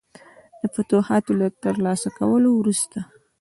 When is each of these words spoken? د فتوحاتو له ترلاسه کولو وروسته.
د 0.61 0.63
فتوحاتو 0.73 1.31
له 1.41 1.47
ترلاسه 1.63 2.09
کولو 2.19 2.49
وروسته. 2.53 2.99